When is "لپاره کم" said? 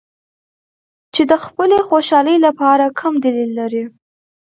2.45-3.13